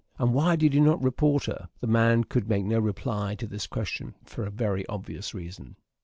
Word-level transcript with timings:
"And 0.17 0.33
why 0.33 0.55
did 0.55 0.73
you 0.73 0.81
not 0.81 0.99
report 0.99 1.45
her?" 1.45 1.69
The 1.79 1.85
man 1.85 2.23
could 2.23 2.49
make 2.49 2.65
no 2.65 2.79
reply 2.79 3.35
to 3.35 3.45
this 3.45 3.67
question, 3.67 4.15
for 4.25 4.47
a 4.47 4.49
very 4.49 4.83
obvious 4.87 5.35
reason. 5.35 5.75